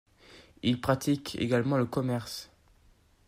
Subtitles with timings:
[0.63, 2.49] Ils pratiquent également le commerce.